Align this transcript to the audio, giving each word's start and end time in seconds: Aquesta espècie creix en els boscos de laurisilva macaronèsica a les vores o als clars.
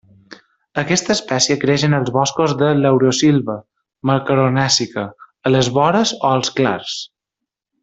Aquesta 0.83 1.11
espècie 1.15 1.57
creix 1.63 1.83
en 1.87 1.93
els 1.97 2.09
boscos 2.15 2.55
de 2.61 2.69
laurisilva 2.79 3.59
macaronèsica 4.13 5.05
a 5.29 5.53
les 5.57 5.71
vores 5.79 6.17
o 6.23 6.35
als 6.35 6.53
clars. 6.63 6.99